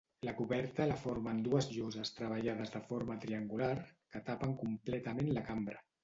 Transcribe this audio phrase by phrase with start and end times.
[0.27, 3.75] La coberta la formen dues lloses treballades de forma triangular,
[4.15, 5.77] que tapen completament la cambra.